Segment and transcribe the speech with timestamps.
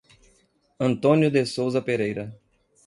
[0.79, 2.35] Antônio de Sousa Pereira